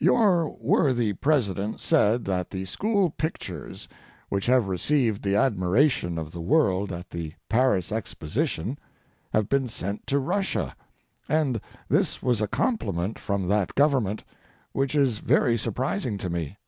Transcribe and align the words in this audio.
Your 0.00 0.54
worthy 0.58 1.14
president 1.14 1.80
said 1.80 2.26
that 2.26 2.50
the 2.50 2.66
school 2.66 3.08
pictures, 3.08 3.88
which 4.28 4.44
have 4.44 4.68
received 4.68 5.22
the 5.22 5.34
admiration 5.34 6.18
of 6.18 6.30
the 6.30 6.42
world 6.42 6.92
at 6.92 7.08
the 7.08 7.32
Paris 7.48 7.90
Exposition, 7.90 8.78
have 9.32 9.48
been 9.48 9.70
sent 9.70 10.06
to 10.08 10.18
Russia, 10.18 10.76
and 11.26 11.58
this 11.88 12.22
was 12.22 12.42
a 12.42 12.48
compliment 12.48 13.18
from 13.18 13.48
that 13.48 13.74
Government—which 13.74 14.94
is 14.94 15.20
very 15.20 15.56
surprising 15.56 16.18
to 16.18 16.28
me. 16.28 16.58